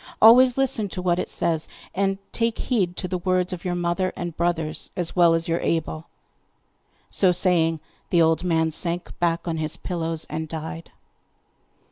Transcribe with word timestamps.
Always 0.19 0.57
listen 0.57 0.89
to 0.89 1.01
what 1.03 1.19
it 1.19 1.29
says, 1.29 1.67
and 1.93 2.17
take 2.31 2.57
heed 2.57 2.97
to 2.97 3.07
the 3.07 3.19
words 3.19 3.53
of 3.53 3.63
your 3.63 3.75
mother 3.75 4.11
and 4.15 4.35
brothers, 4.35 4.89
as 4.97 5.15
well 5.15 5.35
as 5.35 5.47
you 5.47 5.57
are 5.57 5.59
able!' 5.59 6.07
So 7.11 7.31
saying 7.31 7.81
the 8.09 8.19
old 8.23 8.43
man 8.43 8.71
sank 8.71 9.11
back 9.19 9.47
on 9.47 9.57
his 9.57 9.77
pillows 9.77 10.25
and 10.27 10.47
died. 10.49 10.91